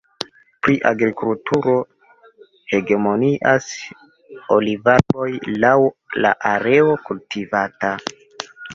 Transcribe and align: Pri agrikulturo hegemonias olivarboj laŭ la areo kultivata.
Pri 0.67 0.77
agrikulturo 0.91 1.75
hegemonias 2.73 3.69
olivarboj 4.59 5.31
laŭ 5.63 5.77
la 6.27 6.37
areo 6.57 7.01
kultivata. 7.09 7.97